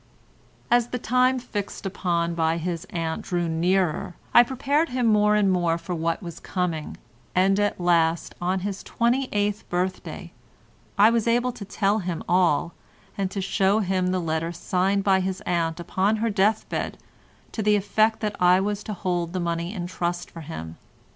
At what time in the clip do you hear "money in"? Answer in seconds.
19.39-19.85